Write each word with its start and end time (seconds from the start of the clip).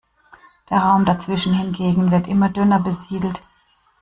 Der 0.71 0.79
Raum 0.79 1.05
dazwischen 1.05 1.53
hingegen 1.53 2.09
wird 2.09 2.27
immer 2.27 2.49
dünner 2.49 2.79
besiedelt. 2.79 3.43